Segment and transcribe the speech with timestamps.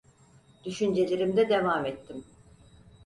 [0.65, 2.23] Düşüncelerimde devam ettim: